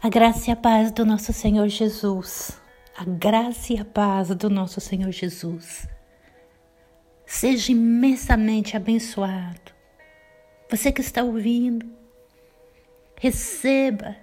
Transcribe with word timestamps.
A 0.00 0.08
graça 0.08 0.48
e 0.48 0.52
a 0.52 0.56
paz 0.56 0.92
do 0.92 1.04
nosso 1.04 1.32
Senhor 1.32 1.66
Jesus. 1.66 2.56
A 2.96 3.04
graça 3.04 3.72
e 3.72 3.80
a 3.80 3.84
paz 3.84 4.28
do 4.28 4.48
nosso 4.48 4.80
Senhor 4.80 5.10
Jesus. 5.10 5.88
Seja 7.26 7.72
imensamente 7.72 8.76
abençoado. 8.76 9.72
Você 10.70 10.92
que 10.92 11.00
está 11.00 11.24
ouvindo, 11.24 11.84
receba 13.20 14.14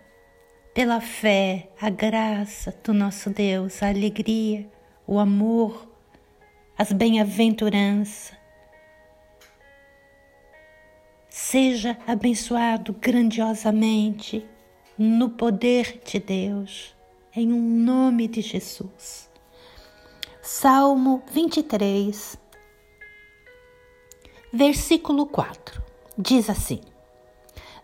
pela 0.73 1.01
fé 1.01 1.69
a 1.81 1.89
graça 1.89 2.73
do 2.81 2.93
nosso 2.93 3.29
Deus, 3.29 3.83
a 3.83 3.89
alegria, 3.89 4.71
o 5.05 5.19
amor, 5.19 5.91
as 6.77 6.93
bem-aventuranças. 6.93 8.33
Seja 11.27 11.97
abençoado 12.07 12.93
grandiosamente 12.93 14.47
no 14.97 15.29
poder 15.29 16.01
de 16.05 16.19
Deus, 16.19 16.95
em 17.35 17.51
um 17.51 17.61
nome 17.61 18.27
de 18.27 18.41
Jesus. 18.41 19.29
Salmo 20.41 21.23
23, 21.31 22.37
versículo 24.53 25.25
4, 25.25 25.81
diz 26.17 26.49
assim: 26.49 26.81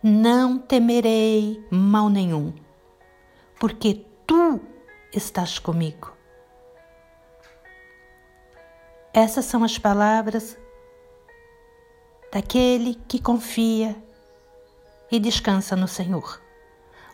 Não 0.02 0.58
temerei 0.58 1.62
mal 1.70 2.10
nenhum, 2.10 2.54
porque 3.60 4.06
tu 4.26 4.62
estás 5.14 5.60
comigo. 5.60 6.14
Essas 9.14 9.44
são 9.44 9.64
as 9.66 9.78
palavras 9.78 10.58
daquele 12.32 12.96
que 13.10 13.22
confia 13.22 14.02
e 15.12 15.20
descansa 15.20 15.76
no 15.76 15.88
Senhor. 15.88 16.41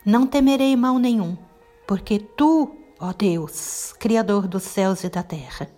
Não 0.08 0.26
temerei 0.26 0.74
mal 0.78 0.98
nenhum, 1.00 1.38
porque 1.86 2.18
tu, 2.18 2.78
ó 2.98 3.12
Deus, 3.12 3.92
Criador 4.00 4.48
dos 4.48 4.64
céus 4.64 5.04
e 5.04 5.10
da 5.10 5.22
terra, 5.22 5.70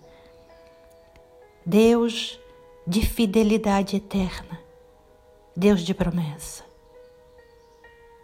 Deus 1.66 2.38
de 2.86 3.04
fidelidade 3.04 3.96
eterna, 3.96 4.60
Deus 5.56 5.80
de 5.80 5.92
promessa, 5.92 6.64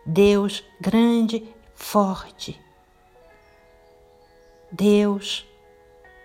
Deus 0.06 0.62
grande, 0.80 1.52
forte, 1.74 2.56
Deus 4.70 5.44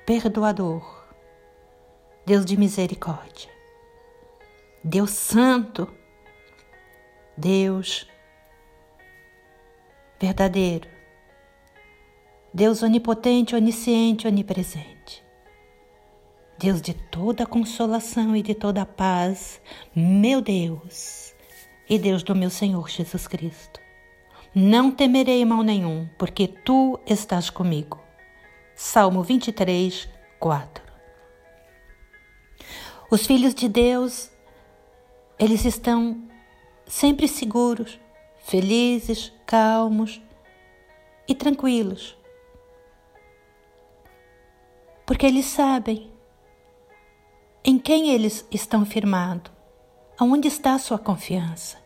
perdoador, 0.06 1.08
Deus 2.24 2.46
de 2.46 2.56
misericórdia, 2.56 3.50
Deus 4.84 5.10
santo, 5.10 5.92
Deus 7.36 8.11
verdadeiro. 10.22 10.88
Deus 12.54 12.84
onipotente, 12.84 13.56
onisciente, 13.56 14.28
onipresente. 14.28 15.24
Deus 16.60 16.80
de 16.80 16.94
toda 16.94 17.46
consolação 17.48 18.36
e 18.36 18.44
de 18.44 18.54
toda 18.54 18.86
paz, 18.86 19.60
meu 19.96 20.42
Deus 20.42 21.34
e 21.90 21.98
Deus 21.98 22.22
do 22.22 22.36
meu 22.36 22.52
Senhor 22.52 22.88
Jesus 22.88 23.28
Cristo. 23.28 23.80
Não 24.54 24.92
temerei 24.92 25.44
mal 25.44 25.64
nenhum, 25.64 26.08
porque 26.20 26.48
tu 26.48 27.00
estás 27.08 27.50
comigo. 27.50 28.00
Salmo 28.76 29.24
23, 29.24 30.08
4. 30.40 30.84
Os 33.10 33.26
filhos 33.26 33.56
de 33.56 33.68
Deus, 33.68 34.30
eles 35.40 35.66
estão 35.66 36.30
sempre 36.86 37.28
seguros, 37.28 38.00
felizes, 38.42 39.32
calmos 39.46 40.22
e 41.28 41.36
tranquilos. 41.36 42.18
Porque 45.06 45.26
eles 45.26 45.46
sabem 45.46 46.12
em 47.64 47.78
quem 47.78 48.10
eles 48.10 48.46
estão 48.52 48.86
firmados, 48.86 49.52
aonde 50.18 50.48
está 50.48 50.74
a 50.74 50.80
sua 50.80 50.98
confiança. 50.98 51.78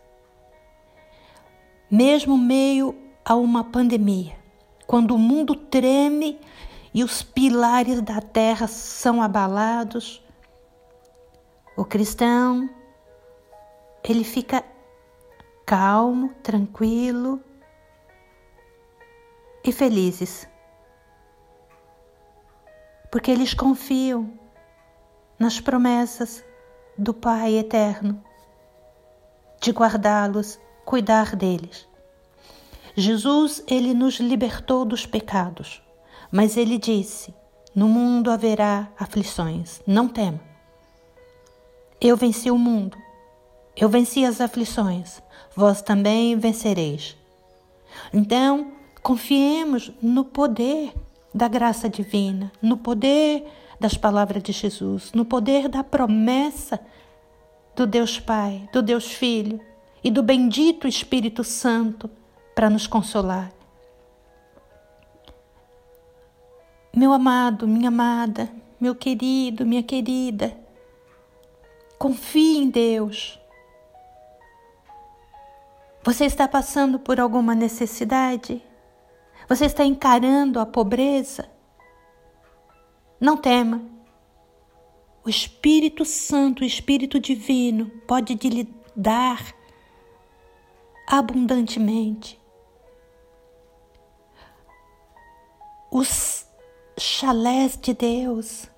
Mesmo 1.92 2.38
meio 2.38 2.96
a 3.24 3.36
uma 3.36 3.64
pandemia, 3.64 4.38
quando 4.88 5.14
o 5.14 5.20
mundo 5.20 5.56
treme 5.56 6.40
e 6.94 7.04
os 7.04 7.22
pilares 7.22 8.02
da 8.02 8.22
terra 8.22 8.68
são 8.68 9.22
abalados, 9.22 10.24
o 11.76 11.84
cristão 11.84 12.70
ele 14.04 14.24
fica 14.24 14.64
calmo, 15.66 16.34
tranquilo 16.44 17.42
e 19.64 19.72
felizes. 19.72 20.48
Porque 23.12 23.32
eles 23.32 23.54
confiam 23.54 24.32
nas 25.40 25.60
promessas 25.60 26.44
do 26.98 27.14
Pai 27.14 27.56
eterno 27.56 28.24
de 29.60 29.72
guardá-los, 29.72 30.60
cuidar 30.86 31.36
deles. 31.36 31.88
Jesus, 32.96 33.64
ele 33.68 33.94
nos 33.94 34.20
libertou 34.20 34.86
dos 34.86 35.06
pecados, 35.06 35.82
mas 36.32 36.56
ele 36.56 36.78
disse: 36.78 37.34
No 37.74 37.90
mundo 37.90 38.30
haverá 38.30 38.90
aflições, 38.98 39.82
não 39.88 40.08
tema. 40.08 40.40
Eu 42.00 42.16
venci 42.16 42.52
o 42.52 42.58
mundo, 42.58 42.98
eu 43.78 43.90
venci 43.90 44.26
as 44.26 44.42
aflições, 44.42 45.22
vós 45.56 45.82
também 45.82 46.38
vencereis. 46.38 47.16
Então, 48.14 48.76
Confiemos 49.06 49.92
no 50.02 50.26
poder 50.26 50.92
da 51.32 51.48
graça 51.48 51.88
divina, 51.88 52.52
no 52.60 52.76
poder 52.76 53.46
das 53.80 53.96
palavras 53.96 54.42
de 54.42 54.52
Jesus, 54.52 55.14
no 55.14 55.24
poder 55.24 55.70
da 55.70 55.84
promessa 55.84 56.80
do 57.76 57.86
Deus 57.86 58.20
Pai, 58.20 58.68
do 58.74 58.82
Deus 58.82 59.12
Filho 59.12 59.62
e 60.04 60.10
do 60.10 60.24
bendito 60.24 60.88
Espírito 60.88 61.44
Santo 61.44 62.10
para 62.56 62.68
nos 62.68 62.88
consolar. 62.88 63.52
Meu 66.92 67.14
amado, 67.14 67.68
minha 67.68 67.90
amada, 67.90 68.50
meu 68.82 68.96
querido, 68.96 69.68
minha 69.68 69.84
querida, 69.84 70.58
confie 72.00 72.58
em 72.58 72.72
Deus. 72.72 73.40
Você 76.06 76.26
está 76.26 76.48
passando 76.48 77.00
por 77.00 77.20
alguma 77.20 77.56
necessidade? 77.56 78.62
Você 79.50 79.66
está 79.66 79.84
encarando 79.84 80.60
a 80.60 80.66
pobreza? 80.66 81.50
Não 83.20 83.36
tema. 83.36 83.82
O 85.26 85.30
Espírito 85.30 86.06
Santo, 86.06 86.62
o 86.62 86.64
Espírito 86.64 87.20
Divino, 87.20 87.90
pode 88.08 88.36
lhe 88.36 88.72
dar 88.96 89.52
abundantemente. 91.08 92.40
Os 95.90 96.46
chalés 97.00 97.80
de 97.82 97.96
Deus 97.96 98.70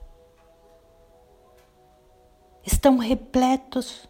estão 2.66 2.98
repletos, 2.98 4.08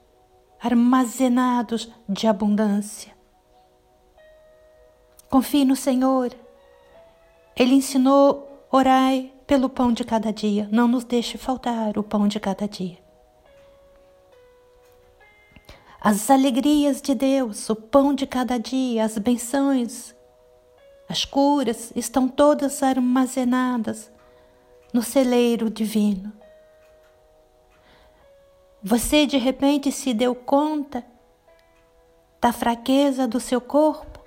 armazenados 0.59 1.91
de 2.07 2.28
abundância. 2.28 3.16
Confie 5.29 5.66
no 5.66 5.75
Senhor. 5.75 6.34
Ele 7.56 7.75
ensinou: 7.75 8.66
orai 8.72 9.34
pelo 9.45 9.69
pão 9.69 9.91
de 9.91 10.03
cada 10.03 10.31
dia, 10.31 10.68
não 10.72 10.88
nos 10.88 11.03
deixe 11.03 11.38
faltar 11.38 11.97
o 11.97 12.03
pão 12.03 12.28
de 12.28 12.40
cada 12.40 12.68
dia. 12.68 12.97
As 16.00 16.29
alegrias 16.29 17.01
de 17.01 17.16
Deus, 17.16 17.69
o 17.69 17.75
pão 17.75 18.13
de 18.13 18.28
cada 18.28 18.57
dia, 18.57 19.03
as 19.03 19.18
benções, 19.18 20.16
as 21.10 21.25
curas 21.25 21.92
estão 21.95 22.27
todas 22.27 22.83
armazenadas 22.83 24.12
no 24.94 25.01
celeiro 25.01 25.69
divino. 25.69 26.37
Você 28.89 29.25
de 29.25 29.38
repente 29.38 29.92
se 29.92 30.13
deu 30.13 30.34
conta 30.34 31.06
da 32.39 32.54
fraqueza 32.54 33.28
do 33.28 33.38
seu 33.38 33.60
corpo? 33.60 34.22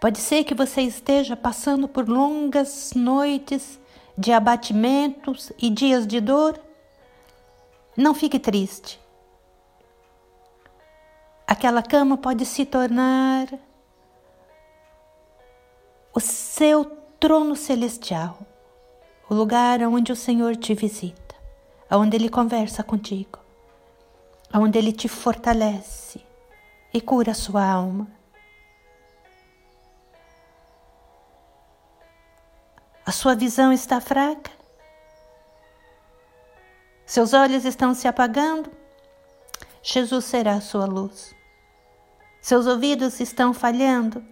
Pode 0.00 0.18
ser 0.18 0.44
que 0.44 0.54
você 0.54 0.82
esteja 0.82 1.36
passando 1.36 1.88
por 1.88 2.08
longas 2.08 2.92
noites 2.94 3.80
de 4.16 4.30
abatimentos 4.30 5.50
e 5.60 5.68
dias 5.68 6.06
de 6.06 6.20
dor. 6.20 6.60
Não 7.96 8.14
fique 8.14 8.38
triste. 8.38 9.00
Aquela 11.44 11.82
cama 11.82 12.16
pode 12.16 12.46
se 12.46 12.64
tornar 12.64 13.48
o 16.14 16.20
seu 16.20 16.84
trono 17.18 17.56
celestial, 17.56 18.38
o 19.28 19.34
lugar 19.34 19.82
onde 19.82 20.12
o 20.12 20.16
Senhor 20.16 20.54
te 20.54 20.72
visita, 20.72 21.25
onde 21.90 22.16
Ele 22.16 22.28
conversa 22.28 22.82
contigo, 22.82 23.38
onde 24.52 24.78
Ele 24.78 24.92
te 24.92 25.08
fortalece 25.08 26.20
e 26.92 27.00
cura 27.00 27.32
a 27.32 27.34
sua 27.34 27.64
alma. 27.64 28.08
A 33.04 33.12
sua 33.12 33.36
visão 33.36 33.72
está 33.72 34.00
fraca? 34.00 34.50
Seus 37.04 37.32
olhos 37.32 37.64
estão 37.64 37.94
se 37.94 38.08
apagando? 38.08 38.68
Jesus 39.80 40.24
será 40.24 40.54
a 40.54 40.60
sua 40.60 40.86
luz. 40.86 41.32
Seus 42.40 42.66
ouvidos 42.66 43.20
estão 43.20 43.54
falhando? 43.54 44.24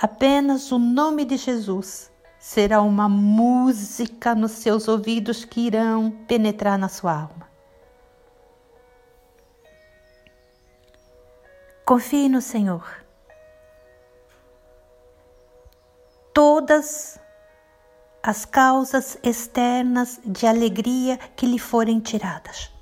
Apenas 0.00 0.70
o 0.70 0.78
nome 0.78 1.24
de 1.24 1.36
Jesus 1.36 2.09
será 2.40 2.80
uma 2.80 3.06
música 3.06 4.34
nos 4.34 4.52
seus 4.52 4.88
ouvidos 4.88 5.44
que 5.44 5.60
irão 5.66 6.10
penetrar 6.26 6.78
na 6.78 6.88
sua 6.88 7.12
alma. 7.12 7.50
Confie 11.84 12.30
no 12.30 12.40
Senhor. 12.40 13.04
Todas 16.32 17.20
as 18.22 18.46
causas 18.46 19.18
externas 19.22 20.18
de 20.24 20.46
alegria 20.46 21.18
que 21.36 21.44
lhe 21.44 21.58
forem 21.58 22.00
tiradas. 22.00 22.72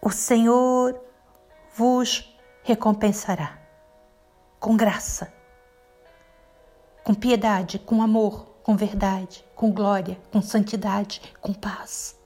O 0.00 0.10
Senhor 0.10 1.00
vos 1.74 2.38
recompensará 2.62 3.58
com 4.58 4.76
graça, 4.76 5.39
com 7.04 7.14
piedade, 7.14 7.78
com 7.78 8.02
amor, 8.02 8.46
com 8.62 8.76
verdade, 8.76 9.44
com 9.54 9.72
glória, 9.72 10.18
com 10.32 10.40
santidade, 10.40 11.20
com 11.40 11.52
paz. 11.52 12.18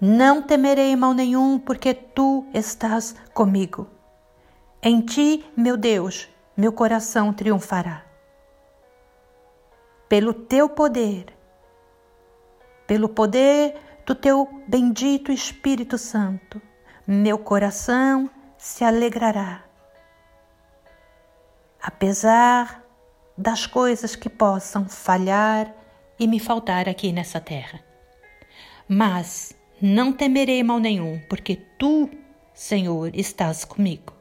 Não 0.00 0.42
temerei 0.42 0.96
mal 0.96 1.14
nenhum, 1.14 1.58
porque 1.58 1.94
tu 1.94 2.44
estás 2.52 3.14
comigo. 3.32 3.88
Em 4.82 5.00
ti, 5.00 5.44
meu 5.56 5.76
Deus, 5.76 6.28
meu 6.56 6.72
coração 6.72 7.32
triunfará. 7.32 8.04
Pelo 10.08 10.34
teu 10.34 10.68
poder, 10.68 11.26
pelo 12.86 13.08
poder 13.08 13.76
do 14.04 14.14
teu 14.14 14.48
bendito 14.66 15.30
Espírito 15.30 15.96
Santo, 15.96 16.60
meu 17.06 17.38
coração 17.38 18.28
se 18.58 18.84
alegrará. 18.84 19.62
Apesar 21.82 22.84
das 23.36 23.66
coisas 23.66 24.14
que 24.14 24.28
possam 24.28 24.88
falhar 24.88 25.74
e 26.18 26.26
me 26.28 26.38
faltar 26.38 26.88
aqui 26.88 27.12
nessa 27.12 27.40
terra. 27.40 27.80
Mas 28.88 29.54
não 29.80 30.12
temerei 30.12 30.62
mal 30.62 30.78
nenhum, 30.78 31.20
porque 31.28 31.56
tu, 31.78 32.08
Senhor, 32.54 33.10
estás 33.16 33.64
comigo. 33.64 34.12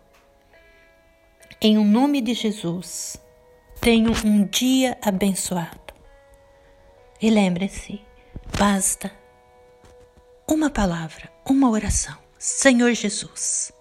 Em 1.62 1.78
o 1.78 1.84
nome 1.84 2.22
de 2.22 2.34
Jesus, 2.34 3.18
tenham 3.80 4.14
um 4.26 4.46
dia 4.46 4.98
abençoado. 5.02 5.94
E 7.22 7.30
lembre-se, 7.30 8.02
basta 8.58 9.12
uma 10.48 10.72
palavra, 10.72 11.32
uma 11.48 11.70
oração. 11.70 12.18
Senhor 12.40 12.92
Jesus, 12.94 13.72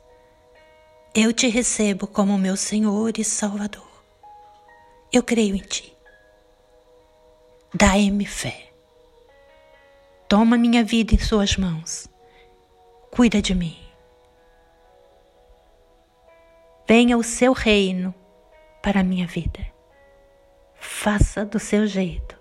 eu 1.14 1.32
te 1.32 1.48
recebo 1.48 2.06
como 2.06 2.38
meu 2.38 2.56
Senhor 2.56 3.18
e 3.18 3.24
Salvador. 3.24 3.88
Eu 5.12 5.24
creio 5.24 5.56
em 5.56 5.58
ti. 5.58 5.96
Dai-me 7.74 8.24
fé. 8.24 8.70
Toma 10.28 10.56
minha 10.56 10.84
vida 10.84 11.14
em 11.14 11.18
Suas 11.18 11.56
mãos. 11.56 12.08
Cuida 13.10 13.42
de 13.42 13.56
mim. 13.56 13.76
Venha 16.86 17.16
o 17.16 17.24
seu 17.24 17.52
reino 17.52 18.14
para 18.80 19.00
a 19.00 19.04
minha 19.04 19.26
vida. 19.26 19.66
Faça 20.76 21.44
do 21.44 21.58
seu 21.58 21.88
jeito, 21.88 22.38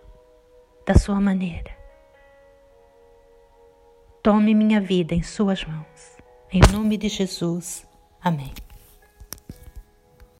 da 0.85 0.93
sua 0.93 1.19
maneira. 1.19 1.75
Tome 4.21 4.53
minha 4.53 4.79
vida 4.79 5.15
em 5.15 5.23
Suas 5.23 5.65
mãos. 5.65 6.17
Em 6.51 6.61
nome 6.71 6.97
de 6.97 7.09
Jesus. 7.09 7.88
Amém. 8.21 8.53